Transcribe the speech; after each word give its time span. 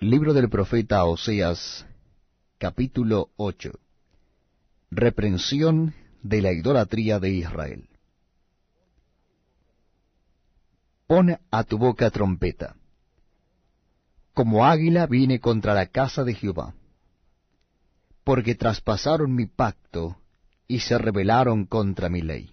Libro 0.00 0.34
del 0.34 0.50
profeta 0.50 1.02
Oseas, 1.06 1.86
capítulo 2.58 3.30
8. 3.36 3.72
Reprensión 4.90 5.94
de 6.22 6.42
la 6.42 6.52
idolatría 6.52 7.18
de 7.18 7.30
Israel. 7.30 7.88
Pon 11.06 11.38
a 11.50 11.64
tu 11.64 11.78
boca 11.78 12.10
trompeta. 12.10 12.76
Como 14.34 14.66
águila 14.66 15.06
vine 15.06 15.40
contra 15.40 15.72
la 15.72 15.86
casa 15.86 16.24
de 16.24 16.34
Jehová, 16.34 16.74
porque 18.22 18.54
traspasaron 18.54 19.34
mi 19.34 19.46
pacto 19.46 20.18
y 20.68 20.80
se 20.80 20.98
rebelaron 20.98 21.64
contra 21.64 22.10
mi 22.10 22.20
ley. 22.20 22.50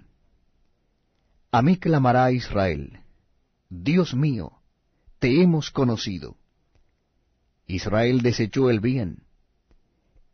A 1.52 1.62
mí 1.62 1.76
clamará 1.76 2.32
Israel, 2.32 3.02
Dios 3.70 4.14
mío, 4.14 4.54
te 5.20 5.42
hemos 5.42 5.72
conocido 5.72 6.38
Israel 7.68 8.22
desechó 8.22 8.70
el 8.70 8.80
bien, 8.80 9.24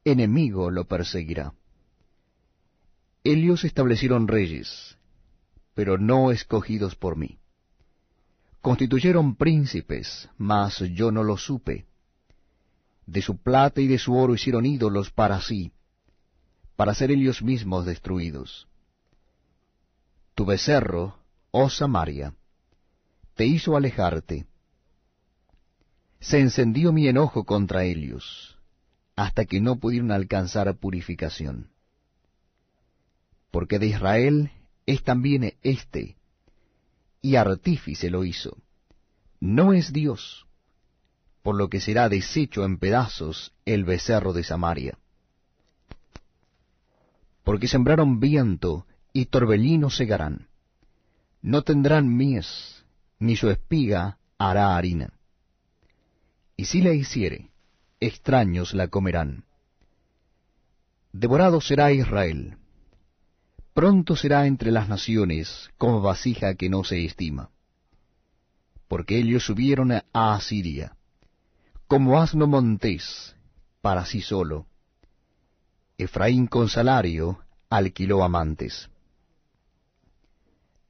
enemigo 0.04 0.72
lo 0.72 0.86
perseguirá. 0.86 1.54
Ellos 3.24 3.64
establecieron 3.64 4.28
reyes, 4.28 4.98
pero 5.76 5.98
no 5.98 6.32
escogidos 6.32 6.96
por 6.96 7.16
mí. 7.16 7.40
Constituyeron 8.62 9.36
príncipes, 9.36 10.30
mas 10.38 10.80
yo 10.94 11.12
no 11.12 11.24
lo 11.24 11.38
supe. 11.38 11.86
De 13.06 13.22
su 13.22 13.38
plata 13.38 13.82
y 13.82 13.88
de 13.88 13.98
su 13.98 14.16
oro 14.16 14.34
hicieron 14.34 14.66
ídolos 14.66 15.12
para 15.12 15.42
sí, 15.42 15.72
para 16.76 16.94
ser 16.94 17.12
ellos 17.12 17.42
mismos 17.42 17.86
destruidos. 17.86 18.68
Tu 20.36 20.46
becerro, 20.46 21.18
oh 21.52 21.70
Samaria, 21.70 22.34
te 23.36 23.46
hizo 23.46 23.76
alejarte, 23.76 24.46
se 26.20 26.40
encendió 26.40 26.92
mi 26.92 27.08
enojo 27.08 27.46
contra 27.46 27.84
ellos, 27.86 28.58
hasta 29.16 29.46
que 29.46 29.62
no 29.62 29.78
pudieron 29.80 30.12
alcanzar 30.12 30.76
purificación. 30.78 31.72
Porque 33.52 33.80
de 33.80 33.88
Israel 33.88 34.52
es 34.86 35.04
también 35.04 35.54
éste, 35.64 36.18
y 37.22 37.36
artífice 37.36 38.10
lo 38.10 38.24
hizo. 38.24 38.58
No 39.40 39.74
es 39.74 39.94
Dios, 39.94 40.46
por 41.42 41.56
lo 41.56 41.70
que 41.70 41.80
será 41.80 42.10
deshecho 42.10 42.66
en 42.66 42.78
pedazos 42.78 43.54
el 43.66 43.86
becerro 43.86 44.34
de 44.34 44.44
Samaria. 44.44 44.98
Porque 47.44 47.68
sembraron 47.68 48.20
viento 48.20 48.86
y 49.14 49.26
torbellino 49.26 49.90
segarán. 49.90 50.50
No 51.42 51.64
tendrán 51.64 52.14
mies, 52.16 52.84
ni 53.18 53.38
su 53.38 53.50
espiga 53.50 54.20
hará 54.38 54.76
harina 54.76 55.19
y 56.60 56.66
si 56.66 56.82
la 56.82 56.92
hiciere, 56.92 57.52
extraños 58.02 58.74
la 58.74 58.90
comerán. 58.90 59.46
Devorado 61.14 61.62
será 61.62 61.94
Israel, 61.94 62.58
pronto 63.74 64.18
será 64.18 64.46
entre 64.46 64.70
las 64.70 64.90
naciones 64.90 65.70
como 65.78 66.02
vasija 66.02 66.56
que 66.56 66.70
no 66.70 66.84
se 66.84 67.06
estima. 67.06 67.50
Porque 68.90 69.18
ellos 69.20 69.46
subieron 69.46 69.94
a 69.94 70.04
Asiria, 70.12 70.98
como 71.88 72.22
asno 72.22 72.46
montés, 72.46 73.38
para 73.80 74.04
sí 74.06 74.20
solo. 74.20 74.66
Efraín 75.98 76.46
con 76.46 76.68
salario 76.68 77.40
alquiló 77.70 78.22
amantes. 78.22 78.90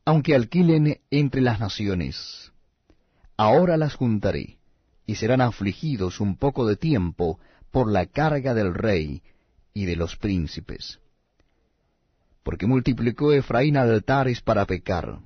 Aunque 0.04 0.34
alquilen 0.34 1.00
entre 1.12 1.42
las 1.42 1.60
naciones, 1.60 2.52
ahora 3.38 3.78
las 3.78 3.94
juntaré 3.94 4.59
y 5.10 5.16
serán 5.16 5.42
afligidos 5.42 6.20
un 6.20 6.38
poco 6.38 6.68
de 6.68 6.76
tiempo 6.76 7.40
por 7.72 7.92
la 7.92 8.06
carga 8.06 8.54
del 8.54 8.76
rey 8.76 9.24
y 9.74 9.86
de 9.86 9.96
los 9.96 10.16
príncipes. 10.18 11.00
Porque 12.44 12.68
multiplicó 12.68 13.34
Efraín 13.34 13.76
altares 13.76 14.40
para 14.42 14.68
pecar, 14.68 15.18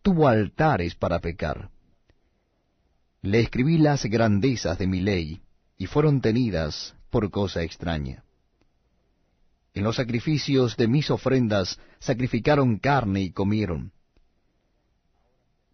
tuvo 0.00 0.28
altares 0.28 0.94
para 0.94 1.18
pecar. 1.18 1.68
Le 3.20 3.40
escribí 3.40 3.76
las 3.76 4.06
grandezas 4.06 4.78
de 4.78 4.86
mi 4.86 5.02
ley, 5.02 5.42
y 5.76 5.84
fueron 5.84 6.22
tenidas 6.22 6.94
por 7.10 7.30
cosa 7.30 7.62
extraña. 7.64 8.24
En 9.74 9.84
los 9.84 9.96
sacrificios 9.96 10.74
de 10.78 10.88
mis 10.88 11.10
ofrendas 11.10 11.78
sacrificaron 11.98 12.78
carne 12.78 13.20
y 13.20 13.30
comieron. 13.30 13.92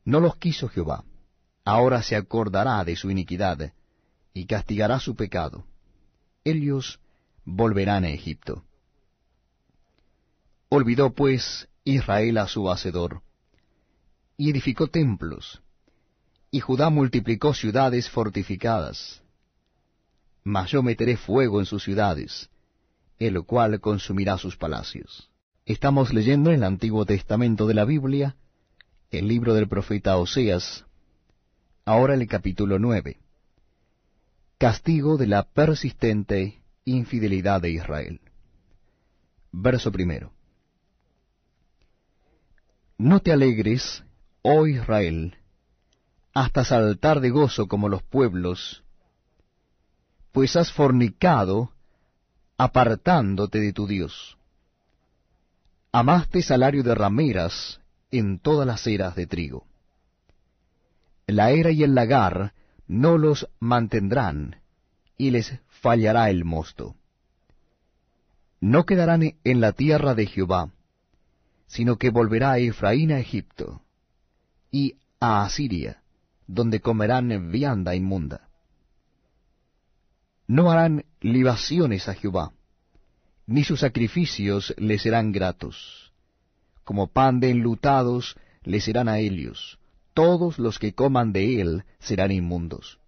No 0.05 0.19
los 0.19 0.35
quiso 0.39 0.69
Jehová 0.69 1.05
ahora 1.65 2.03
se 2.03 2.17
acordará 2.17 2.85
de 2.85 2.97
su 2.97 3.11
iniquidad, 3.11 3.73
y 4.35 4.47
castigará 4.47 4.99
su 4.99 5.15
pecado. 5.15 5.65
Ellos 6.45 7.01
volverán 7.45 8.05
a 8.05 8.11
Egipto. 8.11 8.65
Olvidó 10.69 11.13
pues 11.13 11.69
Israel 11.85 12.39
a 12.39 12.49
su 12.49 12.71
hacedor, 12.71 13.23
y 14.37 14.51
edificó 14.51 14.89
templos, 14.89 15.63
y 16.51 16.61
Judá 16.61 16.91
multiplicó 16.91 17.55
ciudades 17.55 18.09
fortificadas. 18.11 19.23
Mas 20.45 20.71
yo 20.71 20.83
meteré 20.83 21.17
fuego 21.17 21.61
en 21.61 21.67
sus 21.67 21.85
ciudades, 21.85 22.51
el 23.19 23.43
cual 23.45 23.81
consumirá 23.81 24.39
sus 24.39 24.57
palacios. 24.57 25.31
Estamos 25.65 26.13
leyendo 26.13 26.51
en 26.51 26.57
el 26.57 26.65
Antiguo 26.65 27.07
Testamento 27.07 27.67
de 27.67 27.75
la 27.75 27.85
Biblia, 27.85 28.37
el 29.11 29.29
libro 29.29 29.55
del 29.55 29.69
profeta 29.69 30.17
Oseas, 30.17 30.85
Ahora 31.85 32.15
el 32.15 32.29
capítulo 32.29 32.79
nueve. 32.79 33.19
Castigo 34.57 35.17
de 35.17 35.27
la 35.27 35.43
persistente 35.43 36.63
infidelidad 36.85 37.61
de 37.61 37.71
Israel. 37.71 38.21
Verso 39.51 39.91
primero. 39.91 40.33
No 42.99 43.19
te 43.19 43.33
alegres, 43.33 44.05
oh 44.43 44.69
Israel, 44.69 45.37
hasta 46.33 46.65
saltar 46.65 47.21
de 47.21 47.31
gozo 47.31 47.67
como 47.67 47.89
los 47.89 48.05
pueblos, 48.05 48.85
pues 50.31 50.55
has 50.55 50.73
fornicado 50.73 51.73
apartándote 52.59 53.59
de 53.59 53.73
tu 53.73 53.89
Dios. 53.89 54.39
Amaste 55.91 56.43
salario 56.43 56.85
de 56.85 56.95
rameras 56.95 57.81
en 58.13 58.39
todas 58.39 58.69
las 58.69 58.87
eras 58.87 59.17
de 59.17 59.27
trigo 59.27 59.67
la 61.27 61.51
era 61.51 61.71
y 61.71 61.83
el 61.83 61.95
lagar 61.95 62.53
no 62.87 63.19
los 63.19 63.49
mantendrán, 63.59 64.57
y 65.17 65.31
les 65.31 65.59
fallará 65.69 66.31
el 66.31 66.45
mosto. 66.45 66.97
No 68.61 68.85
quedarán 68.85 69.35
en 69.45 69.61
la 69.61 69.73
tierra 69.73 70.15
de 70.15 70.27
Jehová, 70.27 70.71
sino 71.67 71.97
que 71.97 72.11
volverá 72.11 72.59
Efraín 72.59 73.13
a 73.13 73.19
Egipto, 73.19 73.83
y 74.71 74.97
a 75.21 75.45
Asiria, 75.45 76.03
donde 76.47 76.81
comerán 76.81 77.51
vianda 77.51 77.95
inmunda. 77.95 78.49
No 80.47 80.71
harán 80.71 81.05
libaciones 81.21 82.09
a 82.09 82.15
Jehová, 82.15 82.53
ni 83.47 83.65
sus 83.65 83.81
sacrificios 83.81 84.75
les 84.77 85.03
serán 85.03 85.33
gratos. 85.33 86.13
Como 86.85 87.07
pan 87.07 87.41
de 87.41 87.51
enlutados 87.51 88.37
les 88.65 88.85
serán 88.85 89.09
a 89.09 89.19
ellos, 89.19 89.79
todos 90.15 90.59
los 90.59 90.79
que 90.79 90.95
coman 90.95 91.33
de 91.33 91.61
él 91.61 91.85
serán 91.99 92.31
inmundos. 92.31 92.99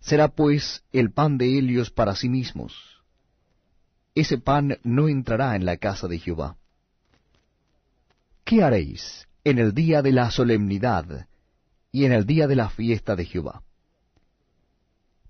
Será 0.00 0.28
pues 0.28 0.82
el 0.92 1.12
pan 1.12 1.38
de 1.38 1.58
ellos 1.58 1.90
para 1.90 2.16
sí 2.16 2.28
mismos. 2.28 3.02
Ese 4.14 4.38
pan 4.38 4.78
no 4.82 5.08
entrará 5.08 5.54
en 5.56 5.64
la 5.64 5.76
casa 5.76 6.08
de 6.08 6.18
Jehová. 6.18 6.56
¿Qué 8.44 8.62
haréis 8.62 9.28
en 9.44 9.58
el 9.58 9.74
día 9.74 10.02
de 10.02 10.12
la 10.12 10.30
solemnidad 10.30 11.28
y 11.92 12.04
en 12.04 12.12
el 12.12 12.26
día 12.26 12.46
de 12.46 12.56
la 12.56 12.68
fiesta 12.68 13.16
de 13.16 13.24
Jehová? 13.24 13.62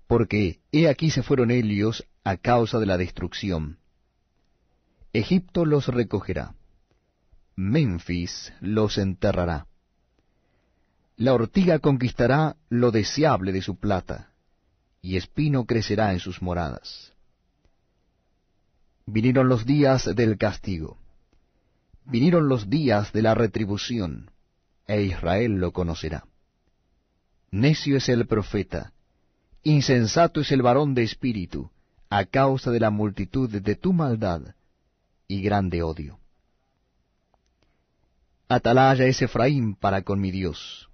Porque 0.07 0.59
he 0.71 0.89
aquí 0.89 1.11
se 1.11 1.23
fueron 1.23 1.51
ellos 1.51 2.05
a 2.23 2.37
causa 2.37 2.79
de 2.79 2.85
la 2.85 2.97
destrucción. 2.97 3.77
Egipto 5.13 5.65
los 5.65 5.87
recogerá. 5.87 6.55
Memphis 7.55 8.51
los 8.59 8.97
enterrará. 8.97 9.67
La 11.17 11.33
ortiga 11.33 11.77
conquistará 11.77 12.55
lo 12.69 12.89
deseable 12.89 13.51
de 13.51 13.61
su 13.61 13.75
plata, 13.75 14.31
y 15.01 15.17
espino 15.17 15.65
crecerá 15.65 16.11
en 16.11 16.19
sus 16.19 16.41
moradas. 16.41 17.13
Vinieron 19.05 19.47
los 19.47 19.65
días 19.65 20.15
del 20.15 20.37
castigo, 20.37 20.97
vinieron 22.05 22.49
los 22.49 22.69
días 22.69 23.13
de 23.13 23.21
la 23.21 23.35
retribución, 23.35 24.31
e 24.87 25.03
Israel 25.03 25.59
lo 25.59 25.71
conocerá. 25.71 26.25
Necio 27.51 27.97
es 27.97 28.09
el 28.09 28.25
profeta, 28.25 28.91
insensato 29.61 30.41
es 30.41 30.51
el 30.51 30.63
varón 30.63 30.95
de 30.95 31.03
espíritu, 31.03 31.69
a 32.09 32.25
causa 32.25 32.71
de 32.71 32.79
la 32.79 32.89
multitud 32.89 33.49
de 33.49 33.75
tu 33.75 33.93
maldad 33.93 34.55
y 35.27 35.43
grande 35.43 35.83
odio. 35.83 36.17
Atalaya 38.47 39.05
es 39.05 39.21
Efraín 39.21 39.75
para 39.75 40.01
con 40.01 40.19
mi 40.19 40.31
Dios 40.31 40.89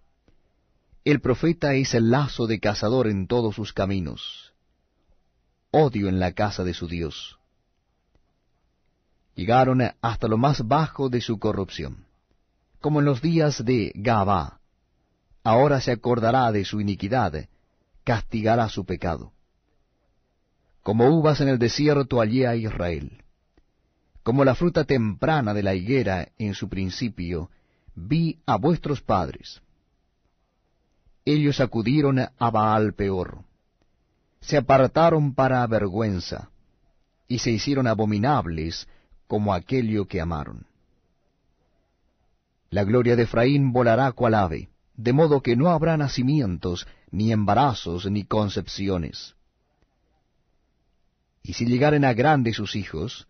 El 1.05 1.21
profeta 1.21 1.75
es 1.75 1.93
el 1.93 2.11
lazo 2.11 2.45
de 2.45 2.59
cazador 2.59 3.07
en 3.07 3.27
todos 3.27 3.55
sus 3.55 3.71
caminos, 3.71 4.53
odio 5.71 6.09
en 6.09 6.19
la 6.19 6.33
casa 6.33 6.65
de 6.65 6.73
su 6.73 6.87
Dios. 6.87 7.39
Llegaron 9.33 9.81
hasta 10.01 10.27
lo 10.27 10.37
más 10.37 10.67
bajo 10.67 11.07
de 11.07 11.21
su 11.21 11.39
corrupción, 11.39 12.05
como 12.81 12.99
en 12.99 13.05
los 13.05 13.21
días 13.21 13.63
de 13.63 13.93
Gabá. 13.95 14.59
Ahora 15.41 15.79
se 15.79 15.93
acordará 15.93 16.51
de 16.51 16.65
su 16.65 16.81
iniquidad, 16.81 17.47
castigará 18.03 18.67
su 18.67 18.83
pecado. 18.85 19.31
Como 20.83 21.07
uvas 21.09 21.39
en 21.39 21.47
el 21.47 21.59
desierto 21.59 22.19
allí 22.19 22.43
a 22.43 22.57
Israel. 22.57 23.23
Como 24.21 24.43
la 24.43 24.53
fruta 24.53 24.83
temprana 24.83 25.53
de 25.53 25.63
la 25.63 25.75
higuera 25.75 26.27
en 26.37 26.55
su 26.55 26.67
principio, 26.67 27.49
vi 27.95 28.41
a 28.45 28.57
vuestros 28.57 29.01
padres. 29.01 29.61
Ellos 31.31 31.59
acudieron 31.59 32.17
a 32.17 32.49
Baal 32.49 32.95
peor, 32.95 33.43
se 34.41 34.57
apartaron 34.57 35.35
para 35.35 35.67
vergüenza, 35.67 36.49
y 37.27 37.37
se 37.37 37.51
hicieron 37.51 37.85
abominables 37.85 38.87
como 39.27 39.53
aquello 39.53 40.07
que 40.07 40.21
amaron. 40.21 40.65
La 42.71 42.83
gloria 42.83 43.15
de 43.15 43.23
Efraín 43.23 43.71
volará 43.73 44.11
cual 44.13 44.33
ave, 44.33 44.69
de 44.95 45.13
modo 45.13 45.43
que 45.43 45.55
no 45.55 45.69
habrá 45.69 45.97
nacimientos, 45.97 46.87
ni 47.11 47.31
embarazos, 47.31 48.09
ni 48.09 48.23
concepciones. 48.23 49.35
Y 51.43 51.53
si 51.53 51.67
llegaren 51.67 52.05
a 52.05 52.13
grandes 52.13 52.55
sus 52.55 52.75
hijos, 52.75 53.27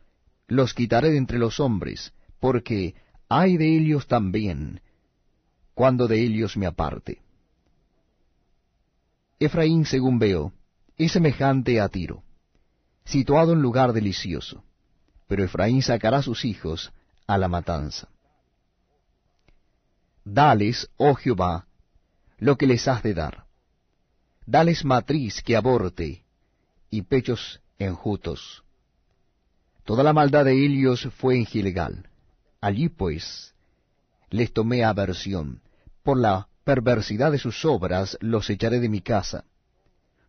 los 0.47 0.73
quitaré 0.73 1.09
de 1.09 1.17
entre 1.17 1.37
los 1.37 1.59
hombres, 1.59 2.13
porque 2.39 2.95
hay 3.27 3.57
de 3.57 3.77
ellos 3.77 4.07
también, 4.07 4.79
cuando 5.73 6.07
de 6.07 6.21
ellos 6.21 6.55
me 6.55 6.65
aparte. 6.65 7.23
Efraín, 9.39 9.86
según 9.86 10.19
veo, 10.19 10.53
es 10.97 11.13
semejante 11.13 11.80
a 11.80 11.89
Tiro, 11.89 12.24
situado 13.06 13.53
en 13.53 13.62
lugar 13.62 13.94
delicioso 13.94 14.63
pero 15.30 15.44
Efraín 15.44 15.83
sacará 15.83 16.24
sus 16.24 16.44
hijos 16.44 16.91
a 17.27 17.38
la 17.38 17.47
matanza. 17.47 18.09
Dales, 20.25 20.89
oh 20.97 21.13
Jehová, 21.13 21.68
lo 22.39 22.57
que 22.57 22.65
les 22.65 22.88
has 22.88 23.03
de 23.03 23.13
dar. 23.13 23.45
Dales 24.47 24.83
matriz 24.83 25.44
que 25.44 25.56
aborte, 25.56 26.25
y 26.89 27.03
pechos 27.03 27.62
enjutos. 27.77 28.63
Toda 29.85 30.03
la 30.03 30.13
maldad 30.13 30.45
de 30.45 30.65
ellos 30.65 31.07
fue 31.18 31.38
en 31.38 31.45
Gilgal. 31.45 32.09
Allí 32.59 32.89
pues 32.89 33.53
les 34.31 34.51
tomé 34.51 34.83
aversión. 34.83 35.62
Por 36.01 36.18
la 36.18 36.48
perversidad 36.69 37.31
de 37.31 37.39
sus 37.39 37.66
obras 37.66 38.16
los 38.21 38.48
echaré 38.48 38.80
de 38.80 38.89
mi 38.89 39.01
casa. 39.01 39.44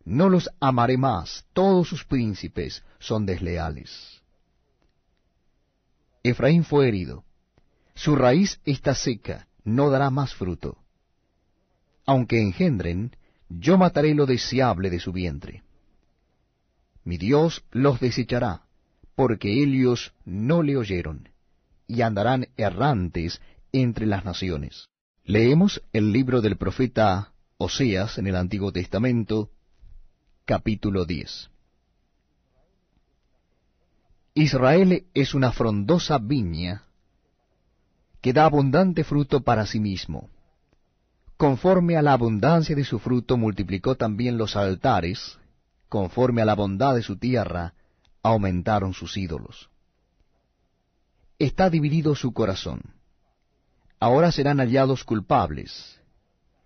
No 0.05 0.27
los 0.27 0.49
amaré 0.59 0.97
más, 0.97 1.45
todos 1.53 1.87
sus 1.87 2.03
príncipes 2.03 2.83
son 2.97 3.27
desleales. 3.27 4.23
Efraín 6.23 6.63
fue 6.63 6.87
herido. 6.87 7.23
Su 7.93 8.15
raíz 8.15 8.59
está 8.65 8.95
seca, 8.95 9.47
no 9.63 9.91
dará 9.91 10.09
más 10.09 10.33
fruto. 10.33 10.79
Aunque 12.07 12.41
engendren, 12.41 13.15
yo 13.47 13.77
mataré 13.77 14.15
lo 14.15 14.25
deseable 14.25 14.89
de 14.89 14.99
su 14.99 15.11
vientre. 15.11 15.61
Mi 17.03 17.19
Dios 17.19 17.63
los 17.69 17.99
desechará, 17.99 18.63
porque 19.13 19.61
ellos 19.61 20.11
no 20.25 20.63
le 20.63 20.75
oyeron, 20.75 21.29
y 21.85 22.01
andarán 22.01 22.47
errantes 22.57 23.39
entre 23.71 24.07
las 24.07 24.25
naciones. 24.25 24.90
Leemos 25.23 25.83
el 25.93 26.11
libro 26.11 26.41
del 26.41 26.57
profeta 26.57 27.31
Oseas 27.57 28.17
en 28.17 28.25
el 28.25 28.35
Antiguo 28.35 28.71
Testamento, 28.71 29.51
capítulo 30.45 31.05
10. 31.05 31.51
Israel 34.33 35.05
es 35.13 35.35
una 35.35 35.51
frondosa 35.51 36.17
viña 36.17 36.85
que 38.19 38.33
da 38.33 38.45
abundante 38.45 39.03
fruto 39.03 39.41
para 39.41 39.67
sí 39.67 39.79
mismo. 39.79 40.27
Conforme 41.37 41.97
a 41.97 42.01
la 42.01 42.13
abundancia 42.13 42.75
de 42.75 42.83
su 42.83 42.97
fruto 42.97 43.37
multiplicó 43.37 43.95
también 43.95 44.39
los 44.39 44.55
altares, 44.55 45.37
conforme 45.87 46.41
a 46.41 46.45
la 46.45 46.55
bondad 46.55 46.95
de 46.95 47.03
su 47.03 47.17
tierra 47.17 47.75
aumentaron 48.23 48.95
sus 48.95 49.15
ídolos. 49.17 49.69
Está 51.37 51.69
dividido 51.69 52.15
su 52.15 52.33
corazón. 52.33 53.00
Ahora 54.01 54.31
serán 54.31 54.57
hallados 54.57 55.03
culpables. 55.03 56.01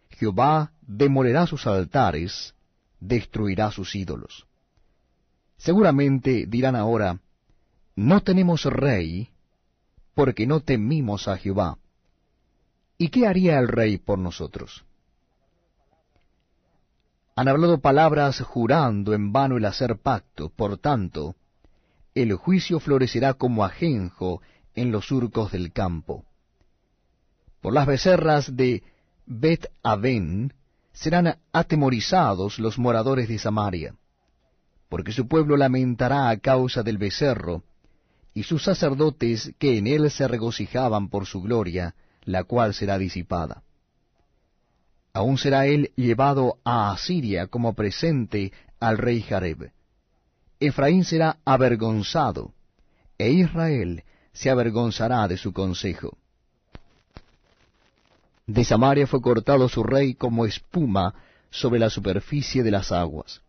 Jehová 0.09 0.71
demolerá 0.81 1.45
sus 1.45 1.67
altares, 1.67 2.55
destruirá 3.01 3.71
sus 3.71 3.93
ídolos. 3.93 4.47
Seguramente 5.57 6.45
dirán 6.47 6.77
ahora, 6.77 7.19
no 7.93 8.21
tenemos 8.21 8.63
rey, 8.63 9.31
porque 10.13 10.47
no 10.47 10.61
temimos 10.61 11.27
a 11.27 11.35
Jehová. 11.35 11.77
¿Y 12.97 13.09
qué 13.09 13.27
haría 13.27 13.59
el 13.59 13.67
rey 13.67 13.97
por 13.97 14.17
nosotros? 14.17 14.85
Han 17.35 17.49
hablado 17.49 17.81
palabras 17.81 18.39
jurando 18.39 19.13
en 19.13 19.33
vano 19.33 19.57
el 19.57 19.65
hacer 19.65 19.97
pacto, 19.97 20.51
por 20.55 20.77
tanto, 20.77 21.35
el 22.13 22.33
juicio 22.35 22.79
florecerá 22.79 23.33
como 23.33 23.65
ajenjo 23.65 24.41
en 24.73 24.93
los 24.93 25.07
surcos 25.07 25.51
del 25.51 25.73
campo. 25.73 26.23
Por 27.65 27.73
las 27.73 27.87
becerras 27.87 28.55
de 28.55 28.83
Bet 29.25 29.65
Aven 29.81 30.53
serán 30.93 31.39
atemorizados 31.51 32.59
los 32.59 32.77
moradores 32.77 33.27
de 33.27 33.39
Samaria, 33.39 33.95
porque 34.87 35.11
su 35.11 35.27
pueblo 35.27 35.57
lamentará 35.57 36.29
a 36.29 36.37
causa 36.37 36.83
del 36.83 36.99
becerro, 36.99 37.63
y 38.35 38.43
sus 38.43 38.65
sacerdotes 38.65 39.51
que 39.57 39.79
en 39.79 39.87
él 39.87 40.11
se 40.11 40.27
regocijaban 40.27 41.09
por 41.09 41.25
su 41.25 41.41
gloria, 41.41 41.95
la 42.23 42.43
cual 42.43 42.75
será 42.75 42.99
disipada. 42.99 43.63
Aún 45.11 45.39
será 45.39 45.65
él 45.65 45.91
llevado 45.95 46.59
a 46.63 46.91
Asiria 46.91 47.47
como 47.47 47.73
presente 47.73 48.53
al 48.79 48.99
rey 48.99 49.23
Jareb. 49.23 49.71
Efraín 50.59 51.03
será 51.03 51.39
avergonzado, 51.45 52.53
e 53.17 53.31
Israel 53.31 54.03
se 54.33 54.51
avergonzará 54.51 55.27
de 55.27 55.37
su 55.37 55.51
consejo. 55.51 56.19
De 58.47 58.63
Samaria 58.63 59.07
fue 59.07 59.21
cortado 59.21 59.67
su 59.69 59.83
rey 59.83 60.13
como 60.13 60.45
espuma 60.45 61.15
sobre 61.49 61.79
la 61.79 61.89
superficie 61.89 62.63
de 62.63 62.71
las 62.71 62.91
aguas. 62.91 63.41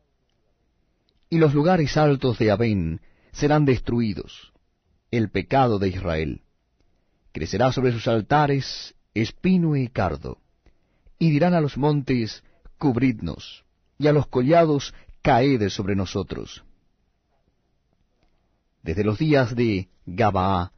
Y 1.29 1.39
los 1.39 1.55
lugares 1.55 1.97
altos 1.97 2.39
de 2.39 2.51
Abén 2.51 3.01
serán 3.33 3.65
destruidos, 3.65 4.53
el 5.11 5.29
pecado 5.29 5.79
de 5.79 5.89
Israel. 5.89 6.43
Crecerá 7.33 7.73
sobre 7.73 7.93
sus 7.93 8.09
altares 8.09 8.95
espino 9.13 9.77
y 9.77 9.89
cardo, 9.89 10.39
y 11.19 11.31
dirán 11.31 11.55
a 11.55 11.61
los 11.61 11.77
montes, 11.77 12.43
cubridnos, 12.79 13.65
y 13.99 14.07
a 14.07 14.13
los 14.13 14.27
collados, 14.27 14.95
caed 15.23 15.69
sobre 15.71 15.97
nosotros. 15.97 16.65
Desde 18.83 19.05
los 19.05 19.19
días 19.19 19.57
de 19.57 19.89
Gabaa 20.07 20.73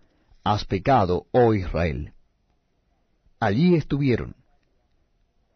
has 0.44 0.64
pecado, 0.64 1.26
oh 1.32 1.52
Israel. 1.52 2.12
Allí 3.40 3.74
estuvieron. 3.74 4.34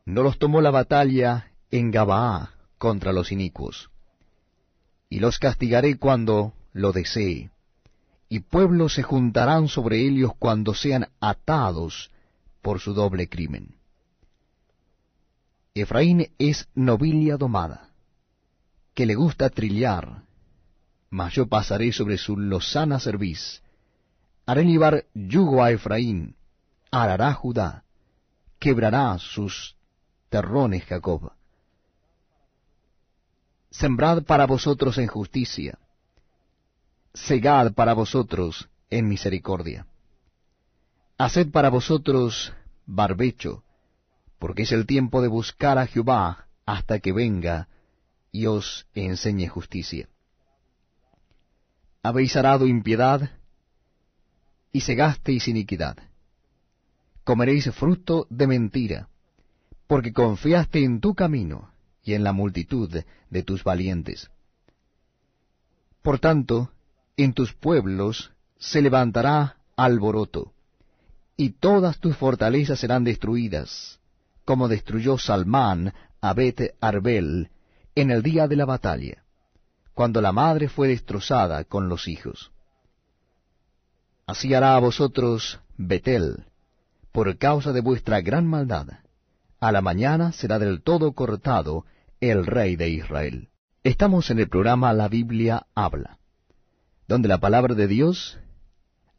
No 0.05 0.23
los 0.23 0.39
tomó 0.39 0.61
la 0.61 0.71
batalla 0.71 1.53
en 1.71 1.91
Gabaa 1.91 2.55
contra 2.79 3.13
los 3.13 3.33
inicuos. 3.33 3.91
Y 5.09 5.21
los 5.21 5.39
castigaré 5.39 5.99
cuando 5.99 6.55
lo 6.73 6.93
desee 6.93 7.53
y 8.33 8.41
pueblos 8.41 8.95
se 8.95 9.03
juntarán 9.03 9.69
sobre 9.69 10.01
ellos 10.01 10.33
cuando 10.39 10.73
sean 10.73 11.11
atados 11.21 12.11
por 12.63 12.81
su 12.81 12.95
doble 12.95 13.29
crimen. 13.29 13.75
Efraín 15.75 16.33
es 16.39 16.67
nobilia 16.75 17.37
domada, 17.37 17.91
que 18.95 19.05
le 19.05 19.17
gusta 19.17 19.51
trillar, 19.51 20.23
mas 21.11 21.35
yo 21.35 21.47
pasaré 21.47 21.93
sobre 21.93 22.17
su 22.17 22.39
lozana 22.39 22.99
cerviz, 22.99 23.61
haré 24.47 24.65
llevar 24.65 25.05
yugo 25.13 25.63
a 25.63 25.71
Efraín, 25.71 26.35
arará 26.93 27.33
Judá, 27.33 27.85
quebrará 28.61 29.19
sus 29.19 29.77
terrones 30.29 30.85
Jacob. 30.85 31.33
Sembrad 33.71 34.25
para 34.25 34.47
vosotros 34.47 34.99
en 34.99 35.07
justicia, 35.07 35.79
segad 37.15 37.73
para 37.73 37.95
vosotros 37.95 38.69
en 38.91 39.09
misericordia. 39.09 39.87
Haced 41.17 41.51
para 41.51 41.71
vosotros 41.71 42.53
barbecho, 42.85 43.65
porque 44.39 44.63
es 44.63 44.73
el 44.73 44.87
tiempo 44.87 45.23
de 45.23 45.29
buscar 45.29 45.79
a 45.79 45.87
Jehová 45.87 46.47
hasta 46.67 47.01
que 47.01 47.13
venga 47.13 47.69
y 48.31 48.47
os 48.47 48.87
enseñe 48.95 49.49
justicia. 49.49 50.09
Habéis 52.03 52.37
arado 52.37 52.67
impiedad 52.67 53.31
y 54.73 54.81
segasteis 54.81 55.49
iniquidad. 55.49 56.12
Comeréis 57.25 57.71
fruto 57.73 58.27
de 58.31 58.47
mentira, 58.47 59.09
porque 59.87 60.13
confiaste 60.13 60.85
en 60.85 61.01
tu 61.01 61.15
camino 61.15 61.71
y 62.03 62.15
en 62.15 62.25
la 62.25 62.33
multitud 62.33 62.91
de 63.31 63.43
tus 63.43 63.63
valientes. 63.63 64.31
Por 66.03 66.19
tanto, 66.19 66.73
en 67.17 67.33
tus 67.33 67.53
pueblos 67.53 68.33
se 68.59 68.83
levantará 68.83 69.57
alboroto, 69.77 70.53
y 71.37 71.51
todas 71.51 71.99
tus 71.99 72.17
fortalezas 72.17 72.81
serán 72.81 73.05
destruidas, 73.05 74.01
como 74.45 74.69
destruyó 74.69 75.19
Salmán 75.19 75.95
a 76.21 76.35
Bet 76.35 76.75
Arbel 76.81 77.51
en 77.95 78.11
el 78.11 78.23
día 78.23 78.49
de 78.49 78.57
la 78.57 78.65
batalla, 78.65 79.23
cuando 79.95 80.21
la 80.21 80.33
madre 80.33 80.69
fue 80.69 80.89
destrozada 80.89 81.65
con 81.65 81.89
los 81.89 82.09
hijos. 82.09 82.51
Así 84.27 84.55
hará 84.55 84.77
a 84.77 84.81
vosotros 84.81 85.61
Betel, 85.77 86.47
por 87.13 87.37
causa 87.37 87.73
de 87.73 87.83
vuestra 87.83 88.21
gran 88.23 88.47
maldad. 88.47 88.89
A 89.61 89.71
la 89.71 89.83
mañana 89.83 90.33
será 90.33 90.59
del 90.59 90.83
todo 90.83 91.13
cortado 91.13 91.85
el 92.21 92.47
rey 92.47 92.77
de 92.77 92.89
Israel. 92.89 93.51
Estamos 93.85 94.31
en 94.31 94.39
el 94.39 94.49
programa 94.49 94.93
La 94.93 95.09
Biblia 95.09 95.67
habla, 95.75 96.19
donde 97.07 97.29
la 97.29 97.39
palabra 97.39 97.75
de 97.75 97.87
Dios 97.87 98.39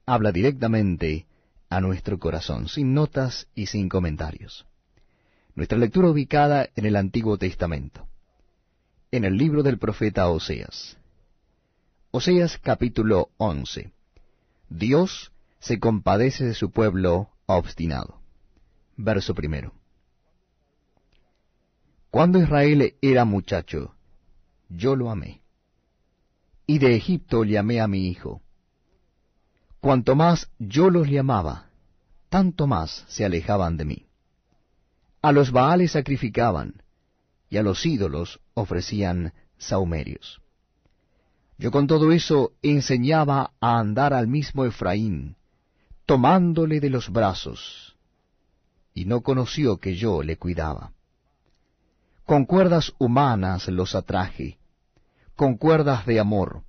habla 0.06 0.32
directamente 0.32 1.28
a 1.70 1.82
nuestro 1.82 2.20
corazón, 2.20 2.68
sin 2.68 2.94
notas 2.94 3.48
y 3.56 3.68
sin 3.68 3.90
comentarios. 3.90 4.66
Nuestra 5.56 5.78
lectura 5.78 6.10
ubicada 6.10 6.70
en 6.76 6.86
el 6.86 6.96
Antiguo 6.96 7.38
Testamento, 7.38 8.08
en 9.12 9.24
el 9.24 9.38
libro 9.38 9.64
del 9.64 9.78
profeta 9.78 10.28
Oseas. 10.28 10.98
Oseas 12.12 12.58
capítulo 12.58 13.30
11. 13.38 13.92
Dios 14.70 15.32
se 15.60 15.80
compadece 15.80 16.46
de 16.46 16.54
su 16.54 16.72
pueblo 16.72 17.33
obstinado. 17.46 18.20
Verso 18.96 19.34
primero. 19.34 19.74
Cuando 22.10 22.40
Israel 22.40 22.94
era 23.02 23.26
muchacho, 23.26 23.96
yo 24.70 24.96
lo 24.96 25.10
amé. 25.10 25.42
Y 26.68 26.80
de 26.80 26.96
Egipto 26.96 27.44
llamé 27.44 27.82
a 27.82 27.88
mi 27.88 28.08
hijo. 28.08 28.42
Cuanto 29.82 30.16
más 30.16 30.50
yo 30.60 30.90
los 30.90 31.08
llamaba, 31.08 31.70
tanto 32.30 32.68
más 32.68 33.04
se 33.08 33.26
alejaban 33.26 33.78
de 33.78 33.86
mí. 33.86 34.06
A 35.22 35.32
los 35.32 35.52
Baales 35.52 35.92
sacrificaban, 35.92 36.84
y 37.50 37.58
a 37.58 37.64
los 37.64 37.86
ídolos 37.86 38.40
ofrecían 38.54 39.34
saumerios. 39.58 40.42
Yo 41.58 41.72
con 41.72 41.88
todo 41.88 42.12
eso 42.12 42.54
enseñaba 42.62 43.54
a 43.60 43.80
andar 43.80 44.14
al 44.14 44.28
mismo 44.28 44.66
Efraín, 44.66 45.36
tomándole 46.06 46.80
de 46.80 46.90
los 46.90 47.10
brazos, 47.10 47.96
y 48.94 49.06
no 49.06 49.22
conoció 49.22 49.78
que 49.78 49.96
yo 49.96 50.22
le 50.22 50.38
cuidaba. 50.38 50.92
Con 52.26 52.46
cuerdas 52.46 52.94
humanas 53.00 53.68
los 53.68 53.96
atraje, 53.96 54.58
con 55.36 55.58
cuerdas 55.58 56.06
de 56.06 56.20
amor, 56.20 56.64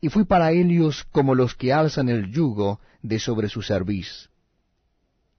y 0.00 0.08
fui 0.08 0.24
para 0.24 0.52
ellos 0.52 1.04
como 1.10 1.34
los 1.34 1.54
que 1.54 1.72
alzan 1.72 2.08
el 2.08 2.30
yugo 2.30 2.80
de 3.02 3.18
sobre 3.18 3.48
su 3.48 3.62
cerviz, 3.62 4.30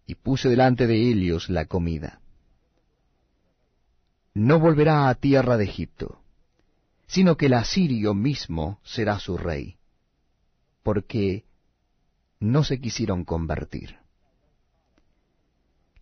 y 0.06 0.16
puse 0.16 0.50
delante 0.50 0.88
de 0.88 0.96
ellos 0.96 1.50
la 1.50 1.66
comida. 1.66 2.20
No 4.34 4.60
volverá 4.60 5.10
a 5.10 5.16
tierra 5.16 5.58
de 5.58 5.66
Egipto, 5.66 6.20
sino 7.08 7.38
que 7.38 7.48
el 7.48 7.54
asirio 7.54 8.14
mismo 8.14 8.80
será 8.84 9.20
su 9.20 9.38
rey, 9.38 9.78
porque 10.84 11.46
no 12.40 12.64
se 12.64 12.80
quisieron 12.80 13.26
convertir. 13.26 13.98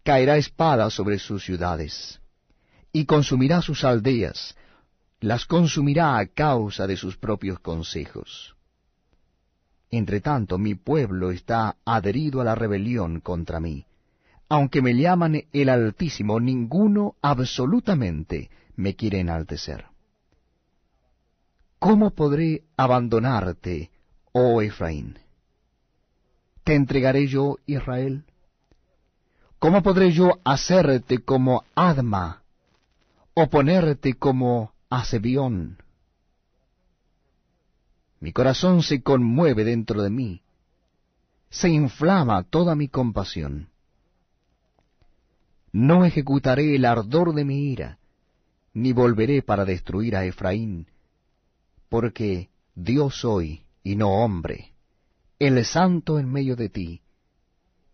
Caerá 0.04 0.38
espada 0.38 0.90
sobre 0.90 1.20
sus 1.20 1.44
ciudades, 1.44 2.22
y 2.92 3.06
consumirá 3.06 3.62
sus 3.62 3.84
aldeas, 3.84 4.56
las 5.20 5.46
consumirá 5.46 6.18
a 6.18 6.28
causa 6.28 6.88
de 6.88 6.98
sus 6.98 7.18
propios 7.18 7.60
consejos. 7.60 8.56
Entre 9.92 10.22
tanto, 10.22 10.58
mi 10.58 10.76
pueblo 10.76 11.32
está 11.32 11.78
adherido 11.86 12.42
a 12.42 12.44
la 12.44 12.56
rebelión 12.56 13.22
contra 13.22 13.60
mí. 13.60 13.86
Aunque 14.50 14.82
me 14.82 14.96
llaman 14.96 15.44
el 15.52 15.70
Altísimo, 15.70 16.40
ninguno 16.40 17.16
absolutamente 17.22 18.50
me 18.76 18.96
quiere 18.96 19.20
enaltecer. 19.20 19.86
¿Cómo 21.80 22.12
podré 22.12 22.64
abandonarte, 22.78 23.90
oh 24.32 24.62
Efraín? 24.62 25.18
¿Te 26.66 26.74
entregaré 26.74 27.28
yo, 27.28 27.60
Israel? 27.68 28.26
¿Cómo 29.60 29.84
podré 29.84 30.12
yo 30.12 30.40
hacerte 30.44 31.20
como 31.20 31.64
Adma, 31.76 32.42
o 33.36 33.48
ponerte 33.52 34.16
como 34.16 34.74
Asebión? 34.90 35.78
Mi 38.20 38.34
corazón 38.34 38.82
se 38.82 39.04
conmueve 39.04 39.64
dentro 39.64 40.02
de 40.02 40.10
mí, 40.10 40.42
se 41.52 41.70
inflama 41.70 42.42
toda 42.42 42.74
mi 42.76 42.88
compasión. 42.88 43.70
No 45.72 46.04
ejecutaré 46.04 46.76
el 46.76 46.86
ardor 46.86 47.36
de 47.36 47.46
mi 47.46 47.72
ira, 47.74 48.00
ni 48.74 48.92
volveré 48.92 49.44
para 49.44 49.66
destruir 49.66 50.16
a 50.16 50.26
Efraín, 50.26 50.88
porque 51.90 52.50
Dios 52.74 53.20
soy 53.20 53.66
y 53.84 53.96
no 53.96 54.10
hombre, 54.10 54.75
el 55.48 55.66
santo 55.66 56.20
en 56.20 56.32
medio 56.32 56.56
de 56.56 56.70
ti, 56.70 57.02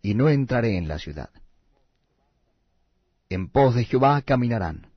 y 0.02 0.14
no 0.14 0.30
entraré 0.30 0.78
en 0.78 0.88
la 0.88 1.00
ciudad. 1.00 1.30
En 3.30 3.50
pos 3.50 3.76
de 3.76 3.86
Jehová 3.86 4.22
caminarán. 4.22 4.88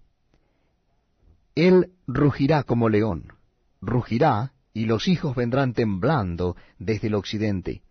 Él 1.54 1.92
rugirá 2.06 2.64
como 2.64 2.88
león, 2.88 3.32
rugirá, 3.80 4.52
y 4.72 4.86
los 4.86 5.06
hijos 5.06 5.36
vendrán 5.36 5.72
temblando 5.72 6.56
desde 6.78 7.06
el 7.06 7.14
occidente. 7.14 7.82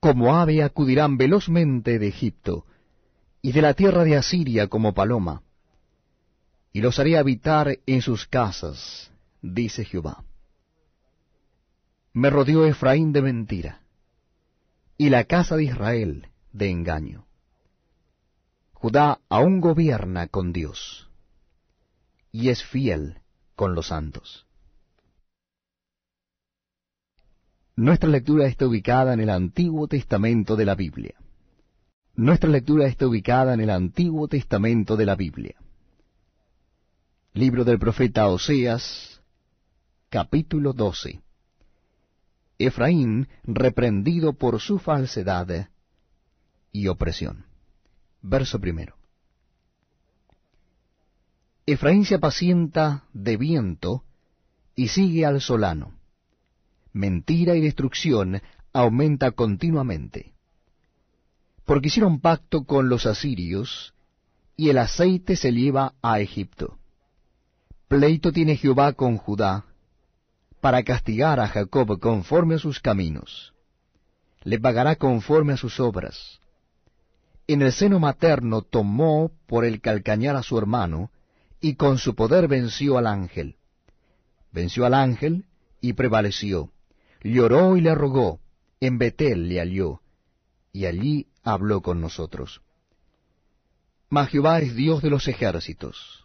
Como 0.00 0.34
ave 0.34 0.62
acudirán 0.62 1.18
velozmente 1.18 1.98
de 1.98 2.08
Egipto, 2.08 2.66
y 3.42 3.52
de 3.52 3.60
la 3.60 3.74
tierra 3.74 4.04
de 4.04 4.16
Asiria 4.16 4.68
como 4.68 4.94
paloma 4.94 5.42
y 6.72 6.80
los 6.80 6.98
haré 6.98 7.18
habitar 7.18 7.78
en 7.86 8.00
sus 8.00 8.26
casas, 8.26 9.10
dice 9.42 9.84
Jehová. 9.84 10.24
Me 12.14 12.28
rodeó 12.28 12.66
Efraín 12.66 13.12
de 13.12 13.22
mentira, 13.22 13.82
y 14.98 15.08
la 15.08 15.24
casa 15.24 15.56
de 15.56 15.64
Israel 15.64 16.28
de 16.52 16.70
engaño. 16.70 17.26
Judá 18.74 19.20
aún 19.30 19.60
gobierna 19.60 20.26
con 20.28 20.52
Dios, 20.52 21.08
y 22.30 22.50
es 22.50 22.62
fiel 22.64 23.22
con 23.54 23.74
los 23.74 23.88
santos. 23.88 24.46
Nuestra 27.76 28.10
lectura 28.10 28.46
está 28.46 28.66
ubicada 28.66 29.14
en 29.14 29.20
el 29.20 29.30
Antiguo 29.30 29.88
Testamento 29.88 30.56
de 30.56 30.66
la 30.66 30.74
Biblia. 30.74 31.14
Nuestra 32.14 32.50
lectura 32.50 32.86
está 32.86 33.06
ubicada 33.06 33.54
en 33.54 33.60
el 33.60 33.70
Antiguo 33.70 34.28
Testamento 34.28 34.98
de 34.98 35.06
la 35.06 35.14
Biblia. 35.14 35.54
Libro 37.32 37.64
del 37.64 37.78
profeta 37.78 38.28
Oseas, 38.28 39.22
capítulo 40.10 40.74
12. 40.74 41.22
Efraín 42.66 43.28
reprendido 43.44 44.32
por 44.34 44.60
su 44.60 44.78
falsedad 44.78 45.68
y 46.72 46.88
opresión. 46.88 47.46
Verso 48.20 48.60
primero. 48.60 48.96
Efraín 51.66 52.04
se 52.04 52.16
apacienta 52.16 53.04
de 53.12 53.36
viento 53.36 54.04
y 54.74 54.88
sigue 54.88 55.24
al 55.24 55.40
solano. 55.40 55.94
Mentira 56.92 57.54
y 57.54 57.60
destrucción 57.60 58.42
aumenta 58.72 59.30
continuamente. 59.32 60.32
Porque 61.64 61.88
hicieron 61.88 62.20
pacto 62.20 62.64
con 62.64 62.88
los 62.88 63.06
asirios, 63.06 63.94
y 64.56 64.70
el 64.70 64.78
aceite 64.78 65.36
se 65.36 65.52
lleva 65.52 65.94
a 66.02 66.20
Egipto. 66.20 66.78
Pleito 67.88 68.32
tiene 68.32 68.56
Jehová 68.56 68.92
con 68.94 69.16
Judá, 69.16 69.66
para 70.62 70.84
castigar 70.84 71.40
a 71.40 71.48
Jacob 71.48 71.98
conforme 71.98 72.54
a 72.54 72.58
sus 72.58 72.78
caminos. 72.78 73.52
Le 74.44 74.60
pagará 74.60 74.94
conforme 74.94 75.52
a 75.52 75.56
sus 75.56 75.80
obras. 75.80 76.40
En 77.48 77.62
el 77.62 77.72
seno 77.72 77.98
materno 77.98 78.62
tomó 78.62 79.32
por 79.46 79.64
el 79.64 79.80
calcañar 79.80 80.36
a 80.36 80.42
su 80.44 80.56
hermano, 80.56 81.10
y 81.60 81.74
con 81.74 81.98
su 81.98 82.14
poder 82.14 82.46
venció 82.46 82.96
al 82.96 83.08
ángel. 83.08 83.56
Venció 84.52 84.86
al 84.86 84.94
ángel 84.94 85.46
y 85.80 85.94
prevaleció. 85.94 86.70
Lloró 87.22 87.76
y 87.76 87.80
le 87.80 87.94
rogó, 87.94 88.40
en 88.80 88.98
Betel 88.98 89.48
le 89.48 89.60
alió, 89.60 90.00
y 90.72 90.86
allí 90.86 91.26
habló 91.42 91.82
con 91.82 92.00
nosotros. 92.00 92.62
Mas 94.08 94.28
Jehová 94.28 94.60
es 94.60 94.74
Dios 94.76 95.02
de 95.02 95.10
los 95.10 95.26
ejércitos 95.26 96.22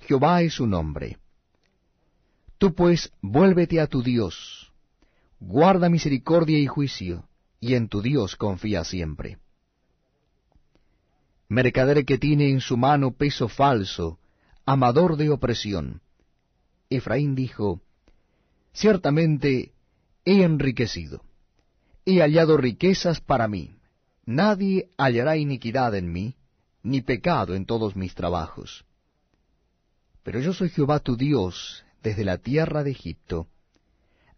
Jehová 0.00 0.42
es 0.42 0.54
su 0.54 0.66
nombre. 0.66 1.18
Tú 2.58 2.74
pues 2.74 3.12
vuélvete 3.20 3.80
a 3.80 3.86
tu 3.86 4.02
Dios, 4.02 4.72
guarda 5.40 5.90
misericordia 5.90 6.58
y 6.58 6.66
juicio, 6.66 7.28
y 7.60 7.74
en 7.74 7.88
tu 7.88 8.00
Dios 8.00 8.36
confía 8.36 8.84
siempre. 8.84 9.38
mercader 11.48 12.04
que 12.04 12.18
tiene 12.18 12.50
en 12.50 12.60
su 12.60 12.76
mano 12.76 13.12
peso 13.12 13.48
falso, 13.48 14.18
amador 14.64 15.16
de 15.16 15.30
opresión. 15.30 16.00
Efraín 16.90 17.34
dijo, 17.34 17.80
Ciertamente 18.72 19.72
he 20.24 20.42
enriquecido, 20.42 21.22
he 22.04 22.20
hallado 22.20 22.56
riquezas 22.56 23.20
para 23.20 23.48
mí, 23.48 23.78
nadie 24.24 24.90
hallará 24.96 25.36
iniquidad 25.36 25.94
en 25.94 26.10
mí, 26.10 26.34
ni 26.82 27.00
pecado 27.00 27.54
en 27.54 27.64
todos 27.64 27.96
mis 27.96 28.14
trabajos. 28.14 28.84
Pero 30.22 30.40
yo 30.40 30.52
soy 30.52 30.70
Jehová 30.70 30.98
tu 31.00 31.16
Dios 31.16 31.85
desde 32.02 32.24
la 32.24 32.38
tierra 32.38 32.82
de 32.82 32.90
Egipto. 32.90 33.48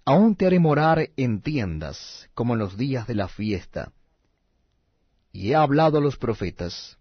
Aún 0.05 0.37
te 0.37 0.47
haré 0.47 0.59
morar 0.59 1.11
en 1.17 1.43
tiendas, 1.43 2.29
como 2.35 2.55
en 2.55 2.61
los 2.61 2.77
días 2.77 3.07
de 3.07 3.15
la 3.15 3.29
fiesta. 3.29 3.93
Y 5.33 5.51
he 5.51 5.55
hablado 5.55 5.99
a 5.99 6.01
los 6.01 6.17
profetas, 6.17 6.99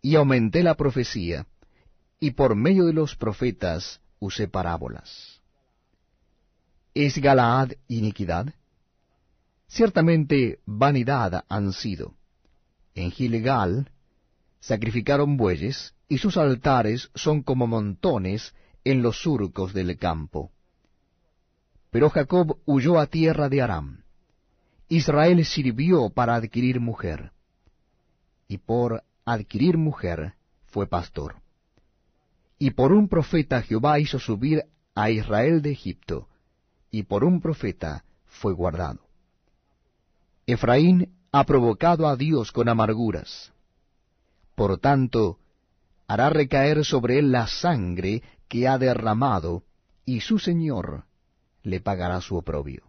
y 0.00 0.16
aumenté 0.16 0.62
la 0.62 0.74
profecía, 0.74 1.46
y 2.20 2.30
por 2.32 2.54
medio 2.54 2.86
de 2.86 2.92
los 2.92 3.16
profetas 3.16 4.00
usé 4.18 4.48
parábolas. 4.48 5.42
¿Es 6.94 7.18
Galaad 7.18 7.72
iniquidad? 7.88 8.54
Ciertamente 9.66 10.60
vanidad 10.64 11.44
han 11.48 11.72
sido. 11.72 12.14
En 12.94 13.10
Gilgal 13.10 13.90
sacrificaron 14.60 15.36
bueyes, 15.36 15.94
y 16.08 16.18
sus 16.18 16.36
altares 16.36 17.10
son 17.14 17.42
como 17.42 17.66
montones 17.66 18.54
en 18.84 19.02
los 19.02 19.22
surcos 19.22 19.72
del 19.72 19.98
campo. 19.98 20.52
Pero 21.90 22.10
Jacob 22.10 22.58
huyó 22.66 22.98
a 22.98 23.06
tierra 23.06 23.48
de 23.48 23.62
Aram. 23.62 24.04
Israel 24.88 25.44
sirvió 25.44 26.10
para 26.10 26.34
adquirir 26.34 26.78
mujer, 26.78 27.32
y 28.48 28.58
por 28.58 29.02
adquirir 29.24 29.78
mujer 29.78 30.34
fue 30.66 30.86
pastor. 30.86 31.36
Y 32.58 32.70
por 32.72 32.92
un 32.92 33.08
profeta 33.08 33.62
Jehová 33.62 33.98
hizo 33.98 34.18
subir 34.18 34.64
a 34.94 35.10
Israel 35.10 35.62
de 35.62 35.72
Egipto, 35.72 36.28
y 36.90 37.04
por 37.04 37.24
un 37.24 37.40
profeta 37.40 38.04
fue 38.26 38.52
guardado. 38.52 39.00
Efraín 40.46 41.14
ha 41.32 41.44
provocado 41.44 42.06
a 42.06 42.16
Dios 42.16 42.52
con 42.52 42.68
amarguras. 42.68 43.52
Por 44.54 44.78
tanto, 44.78 45.38
hará 46.06 46.28
recaer 46.28 46.84
sobre 46.84 47.18
él 47.18 47.32
la 47.32 47.46
sangre 47.46 48.22
que 48.54 48.68
ha 48.68 48.78
derramado, 48.78 49.64
y 50.06 50.20
su 50.20 50.38
Señor 50.38 51.06
le 51.64 51.80
pagará 51.80 52.20
su 52.20 52.36
oprobio. 52.36 52.84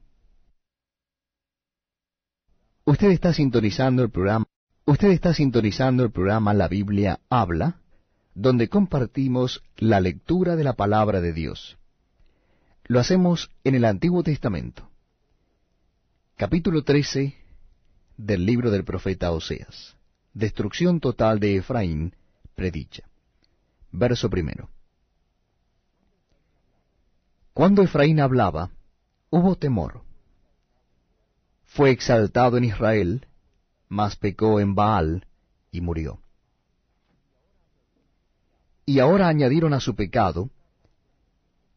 Usted 2.83 3.09
está 3.09 3.33
sintonizando 3.33 4.03
el 4.03 4.11
programa, 4.11 4.45
usted 4.85 5.07
está 5.07 5.33
sintonizando 5.33 6.03
el 6.03 6.11
programa 6.11 6.53
La 6.53 6.67
Biblia 6.67 7.19
habla, 7.31 7.79
donde 8.35 8.69
compartimos 8.69 9.63
la 9.77 9.99
lectura 10.01 10.55
de 10.55 10.63
la 10.63 10.73
palabra 10.73 11.19
de 11.19 11.33
Dios. 11.33 11.79
Lo 12.83 12.99
hacemos 12.99 13.49
en 13.63 13.73
el 13.73 13.85
Antiguo 13.85 14.21
Testamento. 14.21 14.87
Capítulo 16.35 16.83
13 16.83 17.33
del 18.17 18.45
libro 18.45 18.69
del 18.69 18.83
profeta 18.83 19.31
Oseas. 19.31 19.97
Destrucción 20.31 20.99
total 20.99 21.39
de 21.39 21.55
Efraín 21.55 22.13
predicha. 22.53 23.09
Verso 23.91 24.29
primero. 24.29 24.69
Cuando 27.55 27.83
Efraín 27.83 28.19
hablaba, 28.19 28.69
hubo 29.29 29.55
temor. 29.55 30.01
Fue 31.63 31.89
exaltado 31.89 32.57
en 32.57 32.65
Israel, 32.65 33.27
mas 33.87 34.17
pecó 34.17 34.59
en 34.59 34.75
Baal 34.75 35.25
y 35.71 35.79
murió. 35.79 36.19
Y 38.85 38.99
ahora 38.99 39.29
añadieron 39.29 39.73
a 39.73 39.79
su 39.79 39.95
pecado, 39.95 40.49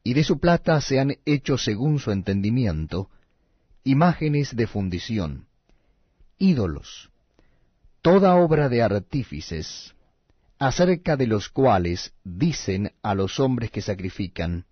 y 0.02 0.14
de 0.14 0.24
su 0.24 0.40
plata 0.40 0.80
se 0.80 0.98
han 0.98 1.16
hecho 1.24 1.56
según 1.56 2.00
su 2.00 2.10
entendimiento, 2.10 3.08
imágenes 3.84 4.56
de 4.56 4.66
fundición, 4.66 5.46
ídolos, 6.38 7.12
toda 8.02 8.34
obra 8.34 8.68
de 8.68 8.82
artífices, 8.82 9.94
acerca 10.58 11.16
de 11.16 11.28
los 11.28 11.48
cuales 11.48 12.14
dicen 12.24 12.90
a 13.00 13.14
los 13.14 13.38
hombres 13.38 13.70
que 13.70 13.80
sacrifican, 13.80 14.66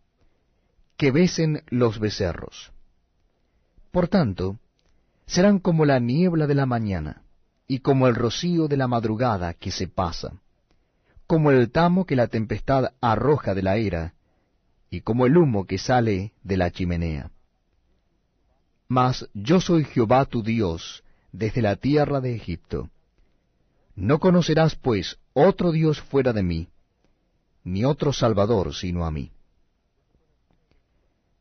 que 0.97 1.11
besen 1.11 1.63
los 1.69 1.99
becerros. 1.99 2.73
Por 3.91 4.09
tanto, 4.09 4.59
serán 5.27 5.59
como 5.59 5.85
la 5.85 5.99
niebla 5.99 6.47
de 6.47 6.55
la 6.55 6.67
mañana, 6.67 7.23
y 7.69 7.81
como 7.81 8.07
el 8.07 8.15
rocío 8.15 8.69
de 8.69 8.77
la 8.77 8.89
madrugada 8.89 9.55
que 9.55 9.71
se 9.71 9.89
pasa, 9.89 10.41
como 11.27 11.51
el 11.51 11.71
tamo 11.71 12.07
que 12.07 12.17
la 12.17 12.29
tempestad 12.29 12.93
arroja 13.01 13.55
de 13.55 13.63
la 13.63 13.77
era, 13.77 14.15
y 14.91 15.01
como 15.01 15.27
el 15.27 15.37
humo 15.37 15.67
que 15.67 15.79
sale 15.79 16.33
de 16.45 16.57
la 16.57 16.71
chimenea. 16.71 17.31
Mas 18.89 19.29
yo 19.35 19.61
soy 19.61 19.85
Jehová 19.85 20.27
tu 20.27 20.43
Dios 20.43 21.03
desde 21.33 21.61
la 21.61 21.77
tierra 21.77 22.21
de 22.21 22.37
Egipto. 22.37 22.89
No 23.97 24.21
conocerás, 24.21 24.77
pues, 24.77 25.19
otro 25.33 25.73
Dios 25.73 26.01
fuera 26.01 26.33
de 26.33 26.45
mí, 26.45 26.69
ni 27.65 27.85
otro 27.85 28.13
Salvador 28.13 28.75
sino 28.75 29.05
a 29.05 29.11
mí. 29.11 29.33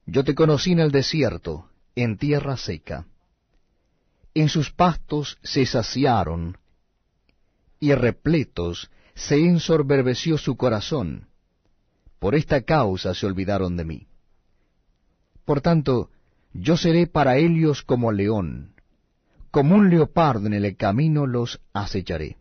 Yo 0.05 0.23
te 0.23 0.35
conocí 0.35 0.71
en 0.71 0.79
el 0.79 0.91
desierto, 0.91 1.69
en 1.95 2.17
tierra 2.17 2.57
seca. 2.57 3.07
En 4.33 4.49
sus 4.49 4.71
pastos 4.71 5.37
se 5.43 5.65
saciaron, 5.65 6.57
y 7.79 7.93
repletos 7.93 8.89
se 9.15 9.37
ensorberbeció 9.37 10.37
su 10.37 10.57
corazón. 10.57 11.27
Por 12.19 12.35
esta 12.35 12.61
causa 12.61 13.13
se 13.13 13.25
olvidaron 13.25 13.77
de 13.77 13.85
mí. 13.85 14.07
Por 15.45 15.61
tanto, 15.61 16.09
yo 16.53 16.77
seré 16.77 17.07
para 17.07 17.37
ellos 17.37 17.81
como 17.81 18.11
león, 18.11 18.73
como 19.51 19.75
un 19.75 19.89
leopardo 19.89 20.47
en 20.47 20.53
el 20.53 20.75
camino 20.75 21.27
los 21.27 21.61
acecharé. 21.73 22.37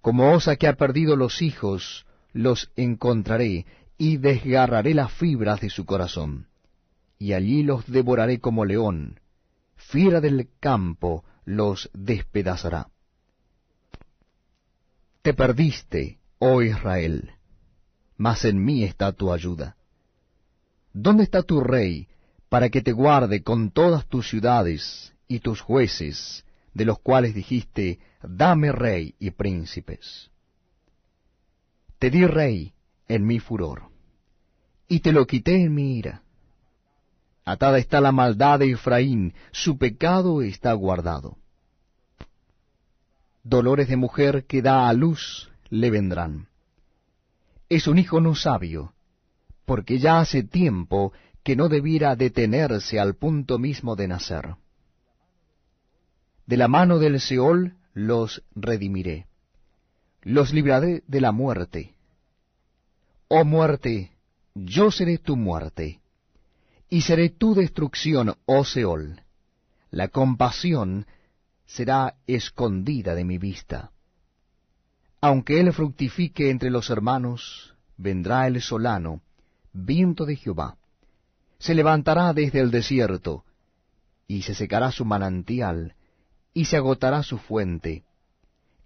Como 0.00 0.32
osa 0.32 0.56
que 0.56 0.66
ha 0.66 0.74
perdido 0.74 1.16
los 1.16 1.42
hijos, 1.42 2.06
los 2.32 2.70
encontraré, 2.76 3.66
y 3.98 4.16
desgarraré 4.16 4.94
las 4.94 5.12
fibras 5.12 5.60
de 5.60 5.68
su 5.68 5.84
corazón, 5.84 6.46
y 7.18 7.32
allí 7.32 7.64
los 7.64 7.84
devoraré 7.90 8.38
como 8.38 8.64
león, 8.64 9.20
fiera 9.74 10.20
del 10.20 10.48
campo 10.60 11.24
los 11.44 11.90
despedazará. 11.92 12.88
Te 15.22 15.34
perdiste, 15.34 16.18
oh 16.38 16.62
Israel, 16.62 17.32
mas 18.16 18.44
en 18.44 18.64
mí 18.64 18.84
está 18.84 19.12
tu 19.12 19.32
ayuda. 19.32 19.76
¿Dónde 20.92 21.24
está 21.24 21.42
tu 21.42 21.60
rey 21.60 22.08
para 22.48 22.68
que 22.70 22.82
te 22.82 22.92
guarde 22.92 23.42
con 23.42 23.70
todas 23.70 24.06
tus 24.06 24.28
ciudades 24.28 25.12
y 25.26 25.40
tus 25.40 25.60
jueces, 25.60 26.44
de 26.72 26.84
los 26.84 27.00
cuales 27.00 27.34
dijiste, 27.34 27.98
dame 28.22 28.70
rey 28.70 29.14
y 29.18 29.32
príncipes? 29.32 30.30
Te 31.98 32.10
di 32.10 32.24
rey 32.24 32.72
en 33.08 33.26
mi 33.26 33.40
furor, 33.40 33.90
y 34.86 35.00
te 35.00 35.12
lo 35.12 35.26
quité 35.26 35.62
en 35.62 35.74
mi 35.74 35.98
ira. 35.98 36.22
Atada 37.44 37.78
está 37.78 38.00
la 38.00 38.12
maldad 38.12 38.58
de 38.58 38.72
Efraín, 38.72 39.34
su 39.52 39.78
pecado 39.78 40.42
está 40.42 40.72
guardado. 40.74 41.38
Dolores 43.42 43.88
de 43.88 43.96
mujer 43.96 44.44
que 44.44 44.60
da 44.60 44.88
a 44.88 44.92
luz 44.92 45.50
le 45.70 45.90
vendrán. 45.90 46.48
Es 47.70 47.86
un 47.86 47.98
hijo 47.98 48.20
no 48.20 48.34
sabio, 48.34 48.92
porque 49.64 49.98
ya 49.98 50.20
hace 50.20 50.42
tiempo 50.42 51.12
que 51.42 51.56
no 51.56 51.70
debiera 51.70 52.16
detenerse 52.16 53.00
al 53.00 53.14
punto 53.14 53.58
mismo 53.58 53.96
de 53.96 54.08
nacer. 54.08 54.56
De 56.46 56.56
la 56.58 56.68
mano 56.68 56.98
del 56.98 57.20
Seol 57.20 57.76
los 57.94 58.42
redimiré, 58.54 59.26
los 60.22 60.52
libraré 60.52 61.02
de 61.06 61.20
la 61.20 61.32
muerte. 61.32 61.94
Oh 63.30 63.44
muerte, 63.44 64.12
yo 64.54 64.90
seré 64.90 65.18
tu 65.18 65.36
muerte, 65.36 66.00
y 66.88 67.02
seré 67.02 67.28
tu 67.28 67.54
destrucción, 67.54 68.34
oh 68.46 68.64
Seol. 68.64 69.20
La 69.90 70.08
compasión 70.08 71.06
será 71.66 72.16
escondida 72.26 73.14
de 73.14 73.24
mi 73.24 73.36
vista. 73.36 73.92
Aunque 75.20 75.60
él 75.60 75.74
fructifique 75.74 76.48
entre 76.48 76.70
los 76.70 76.88
hermanos, 76.88 77.74
vendrá 77.98 78.46
el 78.46 78.62
solano, 78.62 79.20
viento 79.74 80.24
de 80.24 80.36
Jehová. 80.36 80.78
Se 81.58 81.74
levantará 81.74 82.32
desde 82.32 82.60
el 82.60 82.70
desierto, 82.70 83.44
y 84.26 84.40
se 84.40 84.54
secará 84.54 84.90
su 84.90 85.04
manantial, 85.04 85.94
y 86.54 86.64
se 86.64 86.78
agotará 86.78 87.22
su 87.22 87.36
fuente. 87.36 88.04